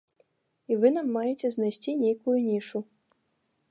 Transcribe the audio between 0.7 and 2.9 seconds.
І вы нам маеце знайсці нейкую нішу.